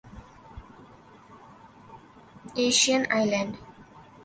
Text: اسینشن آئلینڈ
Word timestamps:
اسینشن 2.59 3.01
آئلینڈ 3.17 3.51